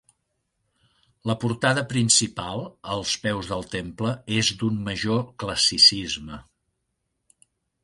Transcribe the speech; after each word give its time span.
La 1.31 1.35
portada 1.43 1.83
principal, 1.91 2.63
als 2.95 3.13
peus 3.27 3.51
del 3.53 3.63
temple, 3.75 4.15
és 4.41 4.51
d'un 4.63 4.83
major 4.89 5.23
classicisme. 5.45 6.43